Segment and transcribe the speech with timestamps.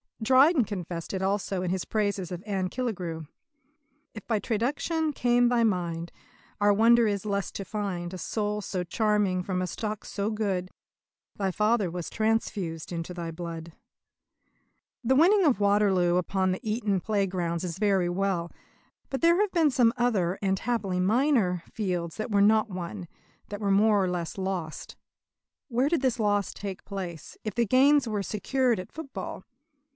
[0.19, 3.27] Dryden confessed it also in his praises of Anne Killigrew:
[4.13, 6.11] "If by traduction came thy mind,
[6.59, 10.29] Our wonder is the less to find A soul so charming from a stock so
[10.29, 10.69] good.
[11.37, 13.73] Thy father was transfused into thy blood."
[15.03, 18.51] The winning of Waterloo upon the Eton playgrounds is very well;
[19.09, 23.07] but there have been some other, and happily minor, fields that were not won
[23.49, 24.95] that were more or less lost.
[25.67, 29.45] Where did this loss take place, if the gains were secured at football?